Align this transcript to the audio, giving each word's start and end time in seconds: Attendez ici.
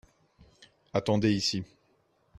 Attendez 0.95 1.31
ici. 1.31 1.63